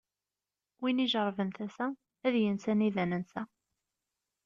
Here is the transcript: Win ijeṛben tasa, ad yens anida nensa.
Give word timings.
Win 0.81 1.03
ijeṛben 1.05 1.49
tasa, 1.57 1.87
ad 2.25 2.35
yens 2.41 2.65
anida 2.71 3.05
nensa. 3.09 3.43